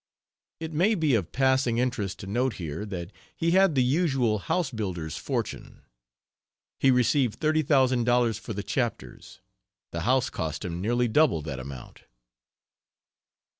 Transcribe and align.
It 0.59 0.73
may 0.73 0.95
be 0.95 1.13
of 1.13 1.31
passing 1.31 1.77
interest 1.77 2.17
to 2.21 2.25
note 2.25 2.53
here 2.53 2.87
that 2.87 3.11
he 3.35 3.51
had 3.51 3.75
the 3.75 3.83
usual 3.83 4.39
house 4.39 4.71
builder's 4.71 5.15
fortune. 5.15 5.83
He 6.79 6.89
received 6.89 7.35
thirty 7.39 7.61
thousand 7.61 8.05
dollars 8.05 8.39
for 8.39 8.53
the 8.53 8.63
chapters; 8.63 9.41
the 9.91 10.01
house 10.01 10.31
cost 10.31 10.65
him 10.65 10.81
nearly 10.81 11.07
double 11.07 11.43
that 11.43 11.59
amount. 11.59 12.05